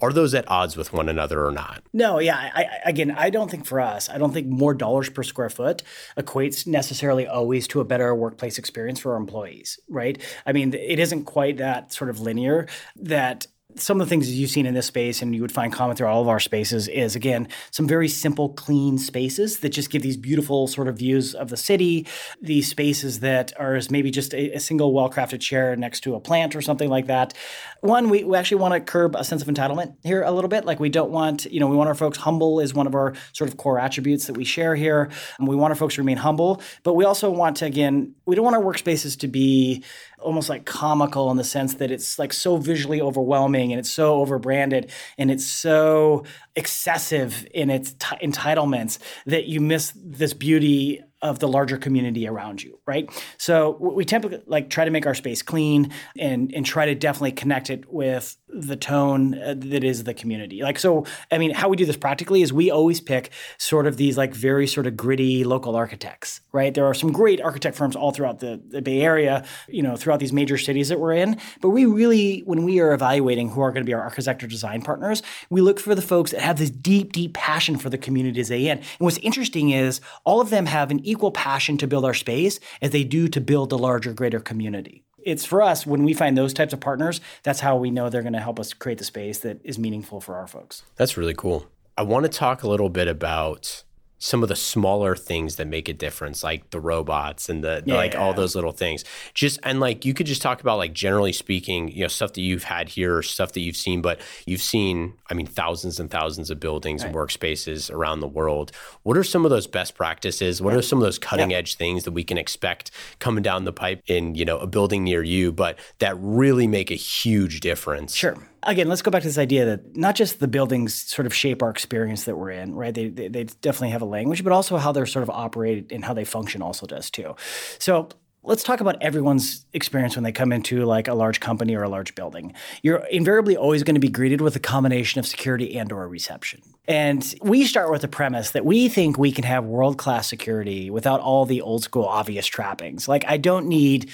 [0.00, 1.82] are those at odds with one another or not?
[1.92, 2.36] No, yeah.
[2.36, 5.82] I, again, I don't think for us, I don't think more dollars per square foot
[6.16, 10.20] equates necessarily always to a better workplace experience for our employees, right?
[10.46, 14.50] I mean, it isn't quite that sort of linear that some of the things you've
[14.50, 17.16] seen in this space and you would find common through all of our spaces is
[17.16, 21.48] again some very simple clean spaces that just give these beautiful sort of views of
[21.48, 22.06] the city
[22.40, 26.54] these spaces that are maybe just a, a single well-crafted chair next to a plant
[26.54, 27.34] or something like that
[27.80, 30.64] one, we, we actually want to curb a sense of entitlement here a little bit.
[30.64, 33.14] Like we don't want, you know, we want our folks humble is one of our
[33.32, 35.10] sort of core attributes that we share here.
[35.38, 38.34] And we want our folks to remain humble, but we also want to, again, we
[38.36, 39.82] don't want our workspaces to be
[40.20, 44.24] almost like comical in the sense that it's like so visually overwhelming and it's so
[44.24, 46.24] overbranded and it's so
[46.56, 52.62] excessive in its t- entitlements that you miss this beauty of the larger community around
[52.62, 53.10] you, right?
[53.36, 57.32] So we typically like try to make our space clean and and try to definitely
[57.32, 60.62] connect it with the tone uh, that is the community.
[60.62, 63.96] Like so, I mean, how we do this practically is we always pick sort of
[63.96, 66.72] these like very sort of gritty local architects, right?
[66.74, 70.18] There are some great architect firms all throughout the, the Bay Area, you know, throughout
[70.20, 71.38] these major cities that we're in.
[71.60, 74.46] But we really, when we are evaluating who are going to be our architect or
[74.46, 77.98] design partners, we look for the folks that have this deep, deep passion for the
[77.98, 78.78] communities they in.
[78.78, 82.60] And what's interesting is all of them have an equal passion to build our space
[82.80, 85.04] as they do to build a larger, greater community.
[85.22, 88.22] It's for us when we find those types of partners, that's how we know they're
[88.22, 90.82] going to help us create the space that is meaningful for our folks.
[90.96, 91.66] That's really cool.
[91.98, 93.84] I want to talk a little bit about
[94.22, 97.96] some of the smaller things that make a difference, like the robots and the yeah.
[97.96, 99.02] like all those little things.
[99.32, 102.42] Just and like you could just talk about like generally speaking, you know, stuff that
[102.42, 106.10] you've had here, or stuff that you've seen, but you've seen, I mean, thousands and
[106.10, 107.08] thousands of buildings right.
[107.08, 108.72] and workspaces around the world.
[109.04, 110.60] What are some of those best practices?
[110.60, 111.56] What are some of those cutting yeah.
[111.56, 115.02] edge things that we can expect coming down the pipe in, you know, a building
[115.02, 118.14] near you, but that really make a huge difference?
[118.14, 121.34] Sure again, let's go back to this idea that not just the buildings sort of
[121.34, 122.94] shape our experience that we're in, right?
[122.94, 126.04] They, they, they, definitely have a language, but also how they're sort of operated and
[126.04, 127.36] how they function also does too.
[127.78, 128.08] So
[128.42, 131.88] let's talk about everyone's experience when they come into like a large company or a
[131.88, 132.54] large building.
[132.82, 136.62] You're invariably always going to be greeted with a combination of security and or reception.
[136.88, 141.20] And we start with the premise that we think we can have world-class security without
[141.20, 143.08] all the old school obvious trappings.
[143.08, 144.10] Like I don't need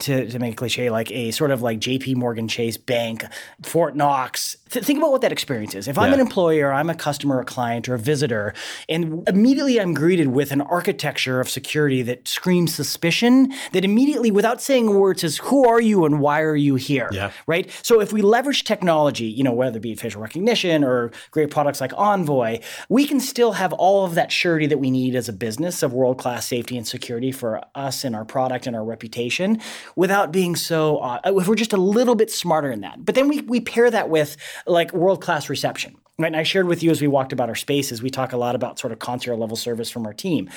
[0.00, 3.24] to, to make a cliche, like a sort of like JP Morgan Chase Bank,
[3.62, 4.56] Fort Knox.
[4.70, 5.88] Th- think about what that experience is.
[5.88, 8.54] If I'm an employer, I'm a customer, a client, or a visitor,
[8.88, 14.60] and immediately I'm greeted with an architecture of security that screams suspicion, that immediately, without
[14.60, 17.08] saying a word, says, Who are you and why are you here?
[17.12, 17.30] Yeah.
[17.46, 17.70] Right?
[17.82, 21.80] So if we leverage technology, you know, whether it be facial recognition or great products
[21.80, 25.32] like Envoy, we can still have all of that surety that we need as a
[25.32, 29.60] business of world class safety and security for us and our product and our reputation
[29.94, 33.04] without being so, uh, if we're just a little bit smarter in that.
[33.04, 35.96] But then we, we pair that with like world class reception.
[36.18, 36.28] Right.
[36.28, 38.54] And I shared with you as we walked about our spaces, we talk a lot
[38.54, 40.48] about sort of concierge level service from our team.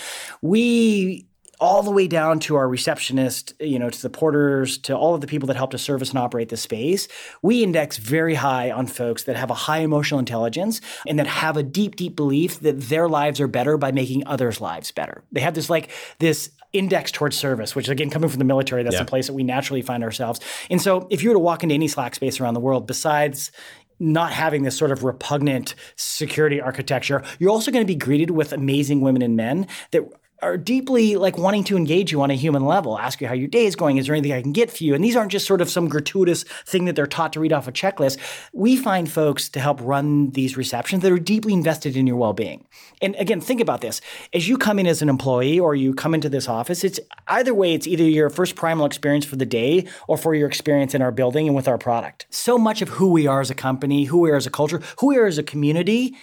[0.41, 1.25] We
[1.59, 5.21] all the way down to our receptionist, you know, to the porters, to all of
[5.21, 7.07] the people that help to service and operate the space,
[7.41, 11.57] we index very high on folks that have a high emotional intelligence and that have
[11.57, 15.23] a deep, deep belief that their lives are better by making others' lives better.
[15.31, 18.95] They have this like this index towards service, which again, coming from the military, that's
[18.95, 19.03] yeah.
[19.03, 20.39] place that we naturally find ourselves.
[20.69, 23.51] And so if you were to walk into any Slack space around the world, besides
[23.99, 28.53] not having this sort of repugnant security architecture, you're also going to be greeted with
[28.53, 30.03] amazing women and men that
[30.41, 33.47] are deeply like wanting to engage you on a human level, ask you how your
[33.47, 33.97] day is going.
[33.97, 34.95] Is there anything I can get for you?
[34.95, 37.67] And these aren't just sort of some gratuitous thing that they're taught to read off
[37.67, 38.17] a checklist.
[38.53, 42.65] We find folks to help run these receptions that are deeply invested in your well-being.
[43.01, 44.01] And again, think about this.
[44.33, 47.53] As you come in as an employee or you come into this office, it's either
[47.53, 51.01] way, it's either your first primal experience for the day or for your experience in
[51.01, 52.25] our building and with our product.
[52.29, 54.81] So much of who we are as a company, who we are as a culture,
[54.99, 56.15] who we are as a community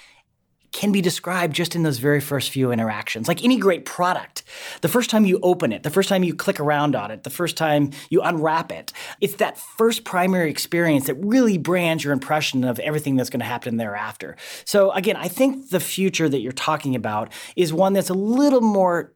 [0.73, 3.29] can be described just in those very first few interactions.
[3.29, 4.43] Like any great product,
[4.81, 7.31] the first time you open it, the first time you click around on it, the
[7.31, 12.65] first time you unwrap it, it's that first primary experience that really brands your impression
[12.65, 14.37] of everything that's going to happen thereafter.
[14.65, 18.61] So, again, I think the future that you're talking about is one that's a little
[18.61, 19.13] more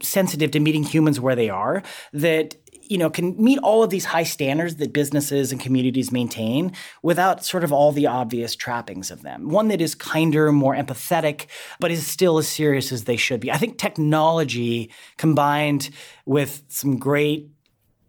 [0.00, 2.56] sensitive to meeting humans where they are, that
[2.92, 7.42] you know, can meet all of these high standards that businesses and communities maintain without
[7.42, 9.48] sort of all the obvious trappings of them.
[9.48, 11.46] One that is kinder, more empathetic,
[11.80, 13.50] but is still as serious as they should be.
[13.50, 15.88] I think technology combined
[16.26, 17.48] with some great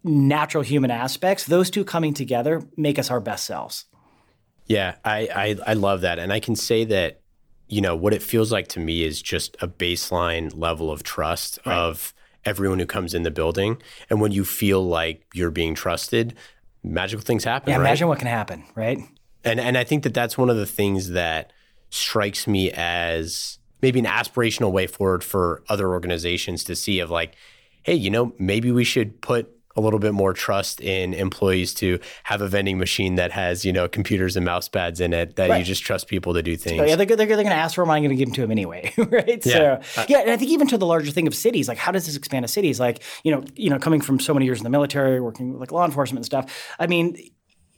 [0.02, 3.86] natural human aspects, those two coming together make us our best selves.
[4.66, 6.18] Yeah, I, I, I love that.
[6.18, 7.22] And I can say that,
[7.68, 11.58] you know, what it feels like to me is just a baseline level of trust
[11.64, 11.74] right.
[11.74, 12.12] of
[12.44, 13.80] everyone who comes in the building.
[14.10, 16.34] And when you feel like you're being trusted,
[16.82, 17.70] magical things happen.
[17.70, 17.82] Yeah, right?
[17.82, 18.98] imagine what can happen, right?
[19.44, 21.52] And and I think that that's one of the things that
[21.90, 27.36] strikes me as maybe an aspirational way forward for other organizations to see of like,
[27.82, 31.98] hey, you know, maybe we should put a little bit more trust in employees to
[32.24, 35.50] have a vending machine that has you know computers and mouse pads in it that
[35.50, 35.58] right.
[35.58, 36.88] you just trust people to do things.
[36.88, 37.90] yeah, they're, they're, they're going to ask for them.
[37.90, 39.44] I'm going to give them to them anyway, right?
[39.44, 39.80] Yeah.
[39.82, 41.92] So uh, yeah, and I think even to the larger thing of cities, like how
[41.92, 42.78] does this expand to cities?
[42.78, 45.60] Like you know, you know, coming from so many years in the military, working with
[45.60, 46.74] like law enforcement and stuff.
[46.78, 47.16] I mean,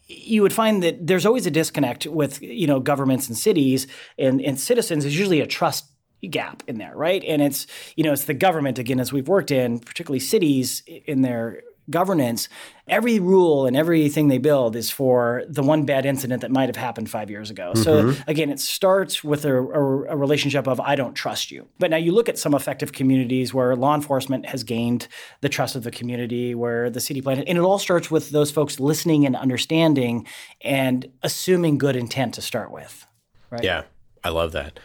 [0.07, 3.87] you would find that there's always a disconnect with you know governments and cities
[4.19, 5.87] and, and citizens There's usually a trust
[6.31, 9.51] gap in there right and it's you know it's the government again as we've worked
[9.51, 12.49] in particularly cities in their governance,
[12.88, 16.77] every rule and everything they build is for the one bad incident that might have
[16.77, 17.72] happened five years ago.
[17.75, 18.12] Mm-hmm.
[18.12, 21.68] So again, it starts with a, a, a, relationship of I don't trust you.
[21.79, 25.09] But now you look at some effective communities where law enforcement has gained
[25.40, 28.51] the trust of the community, where the city plan, and it all starts with those
[28.51, 30.27] folks listening and understanding
[30.61, 33.07] and assuming good intent to start with.
[33.51, 33.62] Right?
[33.62, 33.85] Yeah,
[34.25, 34.81] I love that.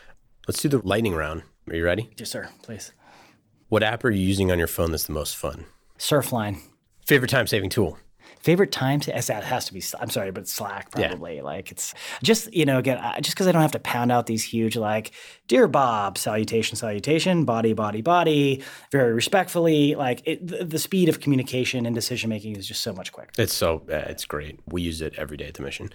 [0.48, 1.44] Let's do the lightning round.
[1.70, 2.10] Are you ready?
[2.18, 2.50] Yes, sir.
[2.64, 2.92] Please.
[3.70, 5.66] What app are you using on your phone that's the most fun?
[5.98, 6.60] Surfline.
[7.12, 7.98] Favorite time saving tool?
[8.40, 11.36] Favorite time to that has to be I'm sorry, but Slack probably.
[11.36, 11.42] Yeah.
[11.42, 11.94] Like it's
[12.24, 15.12] just you know again just because I don't have to pound out these huge like
[15.50, 21.20] dear Bob salutation salutation body body body very respectfully like it, the, the, speed of
[21.20, 23.32] communication and decision making is just so much quicker.
[23.38, 24.62] It's so uh, it's great.
[24.68, 25.90] We use it every day at the mission.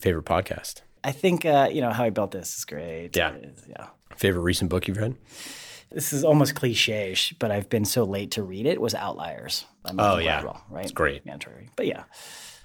[0.00, 0.80] Favorite podcast?
[1.04, 3.14] I think uh, you know how I built this is great.
[3.14, 3.34] Yeah,
[3.68, 3.88] yeah.
[4.16, 5.16] Favorite recent book you've read?
[5.94, 8.80] This is almost cliche, but I've been so late to read it.
[8.80, 9.64] Was Outliers?
[9.98, 10.84] oh yeah, Gladwell, right?
[10.84, 11.26] It's great.
[11.26, 11.70] Mandatory.
[11.76, 12.04] But yeah,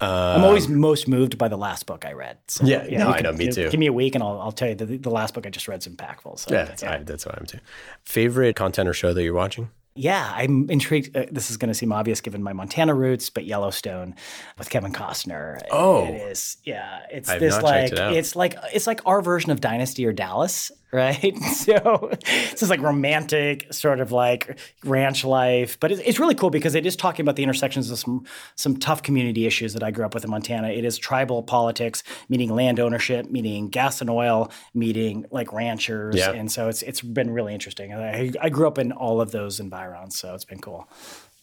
[0.00, 2.38] um, I'm always most moved by the last book I read.
[2.46, 3.70] So, yeah, no, I know, me give, too.
[3.70, 5.68] Give me a week, and I'll, I'll tell you the, the last book I just
[5.68, 6.38] read is impactful.
[6.38, 6.92] So, yeah, that's, yeah.
[6.94, 7.58] I, that's what I'm too.
[8.04, 9.70] Favorite content or show that you're watching?
[9.98, 11.16] yeah, I'm intrigued.
[11.16, 14.14] Uh, this is going to seem obvious given my Montana roots, but Yellowstone
[14.56, 15.60] with Kevin Costner.
[15.72, 16.56] Oh, it is.
[16.62, 20.70] Yeah, it's this like it it's like it's like our version of Dynasty or Dallas,
[20.92, 21.36] right?
[21.52, 26.50] so this is like romantic, sort of like ranch life, but it's, it's really cool
[26.50, 28.24] because it is talking about the intersections of some
[28.56, 30.68] some tough community issues that I grew up with in Montana.
[30.68, 36.32] It is tribal politics, meaning land ownership, meaning gas and oil, meaning like ranchers, yeah.
[36.32, 37.94] and so it's it's been really interesting.
[37.94, 40.88] I, I grew up in all of those environs, so it's been cool.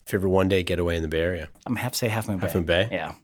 [0.05, 1.49] If Favorite one day getaway in the Bay Area?
[1.65, 2.88] I'm have to say Half Moon Half Moon Bay.
[2.91, 3.15] Yeah.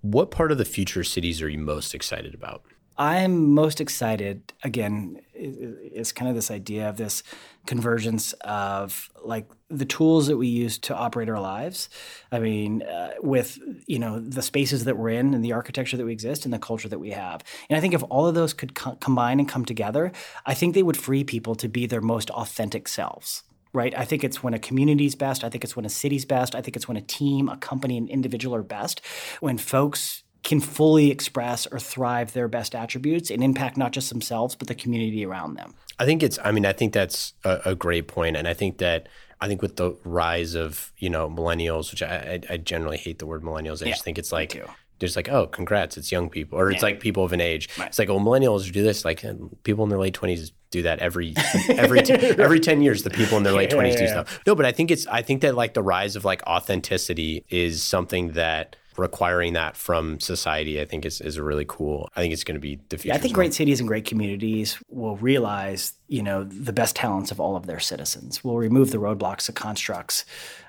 [0.00, 2.62] What part of the future cities are you most excited about?
[2.98, 5.20] I'm most excited again.
[5.32, 7.22] It's kind of this idea of this
[7.64, 11.88] convergence of like the tools that we use to operate our lives.
[12.32, 16.04] I mean, uh, with you know the spaces that we're in and the architecture that
[16.04, 17.44] we exist and the culture that we have.
[17.70, 20.10] And I think if all of those could co- combine and come together,
[20.44, 23.96] I think they would free people to be their most authentic selves right?
[23.96, 25.44] I think it's when a community's best.
[25.44, 26.54] I think it's when a city's best.
[26.54, 29.02] I think it's when a team, a company, an individual are best.
[29.40, 34.54] When folks can fully express or thrive their best attributes and impact not just themselves
[34.54, 35.74] but the community around them.
[35.98, 36.38] I think it's.
[36.44, 39.08] I mean, I think that's a, a great point, and I think that
[39.40, 43.18] I think with the rise of you know millennials, which I, I, I generally hate
[43.18, 43.82] the word millennials.
[43.82, 44.62] I yeah, just think it's like
[44.98, 47.68] there's like, oh, congrats, it's young people, or it's like people of an age.
[47.78, 47.88] Right.
[47.88, 49.04] It's like, oh, millennials do this.
[49.04, 51.34] Like eh, people in their late twenties do that every
[51.70, 53.02] every t- every ten years.
[53.02, 54.40] The people in their late twenties yeah, do stuff.
[54.46, 57.82] No, but I think it's I think that like the rise of like authenticity is
[57.82, 62.08] something that requiring that from society, I think is, is a really cool.
[62.16, 63.08] I think it's going to be the future.
[63.08, 67.30] Yeah, I think great cities and great communities will realize, you know, the best talents
[67.30, 68.42] of all of their citizens.
[68.42, 70.24] We'll remove the roadblocks, the constructs,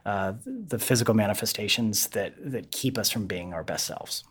[0.06, 4.24] uh, the physical manifestations that that keep us from being our best selves.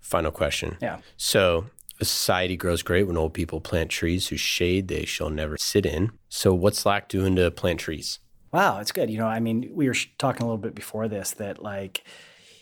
[0.00, 0.76] Final question.
[0.80, 0.98] Yeah.
[1.16, 1.66] So
[2.00, 5.84] a society grows great when old people plant trees whose shade they shall never sit
[5.84, 6.12] in.
[6.28, 8.18] So what's Slack doing to plant trees?
[8.52, 9.10] Wow, it's good.
[9.10, 12.02] You know, I mean, we were talking a little bit before this that like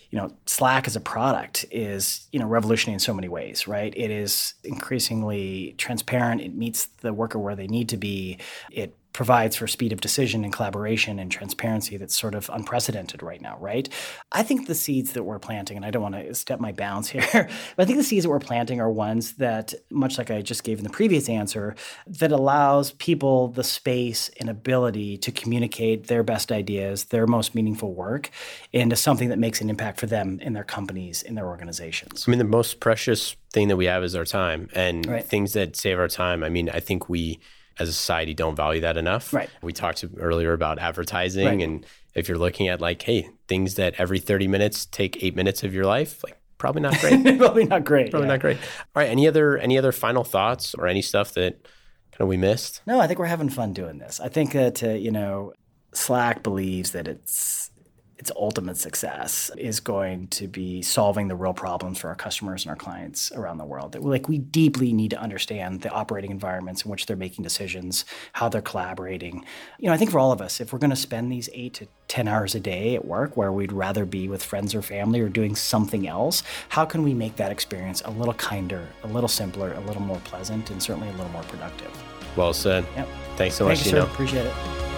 [0.09, 3.93] you know, Slack as a product is, you know, revolutionary in so many ways, right?
[3.95, 6.41] It is increasingly transparent.
[6.41, 8.39] It meets the worker where they need to be.
[8.71, 13.41] It provides for speed of decision and collaboration and transparency that's sort of unprecedented right
[13.41, 13.89] now, right?
[14.31, 17.09] I think the seeds that we're planting, and I don't want to step my bounds
[17.09, 20.41] here, but I think the seeds that we're planting are ones that, much like I
[20.41, 21.75] just gave in the previous answer,
[22.07, 27.93] that allows people the space and ability to communicate their best ideas, their most meaningful
[27.93, 28.29] work
[28.71, 32.25] into something that makes an impact for them in their companies, in their organizations.
[32.27, 35.25] I mean, the most precious thing that we have is our time and right.
[35.25, 36.43] things that save our time.
[36.43, 37.39] I mean, I think we
[37.79, 39.33] as a society don't value that enough.
[39.33, 39.49] Right.
[39.61, 41.61] We talked earlier about advertising right.
[41.61, 45.63] and if you're looking at like, hey, things that every 30 minutes take eight minutes
[45.63, 47.23] of your life, like probably not great.
[47.37, 48.11] probably not great.
[48.11, 48.33] Probably yeah.
[48.33, 48.57] not great.
[48.57, 49.09] All right.
[49.09, 51.63] Any other any other final thoughts or any stuff that
[52.11, 52.81] kind of we missed?
[52.85, 54.19] No, I think we're having fun doing this.
[54.19, 55.53] I think that uh, you know,
[55.93, 57.71] Slack believes that it's
[58.19, 62.69] its ultimate success is going to be solving the real problems for our customers and
[62.69, 63.93] our clients around the world.
[63.93, 68.03] That like we deeply need to understand the operating environments in which they're making decisions,
[68.33, 69.45] how they're collaborating.
[69.79, 71.75] You know, I think for all of us, if we're going to spend these eight
[71.75, 75.21] to 10 hours a day at work where we'd rather be with friends or family
[75.21, 79.29] or doing something else, how can we make that experience a little kinder, a little
[79.29, 81.91] simpler, a little more pleasant, and certainly a little more productive?
[82.35, 82.85] Well said.
[82.97, 83.07] Yep.
[83.37, 83.91] Thanks so Thank much, you.
[83.91, 84.01] Sir.
[84.01, 84.88] Appreciate it.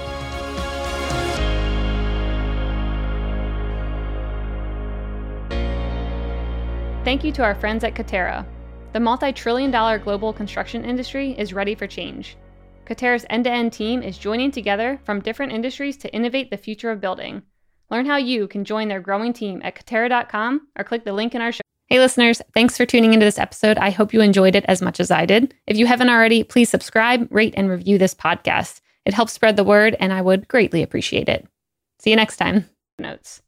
[7.11, 8.45] Thank you to our friends at Katerra.
[8.93, 12.37] The multi trillion dollar global construction industry is ready for change.
[12.85, 16.89] Katerra's end to end team is joining together from different industries to innovate the future
[16.89, 17.41] of building.
[17.89, 21.41] Learn how you can join their growing team at Katerra.com or click the link in
[21.41, 21.59] our show.
[21.87, 23.77] Hey, listeners, thanks for tuning into this episode.
[23.77, 25.53] I hope you enjoyed it as much as I did.
[25.67, 28.79] If you haven't already, please subscribe, rate, and review this podcast.
[29.05, 31.45] It helps spread the word, and I would greatly appreciate it.
[31.99, 32.69] See you next time.
[32.97, 33.41] Notes.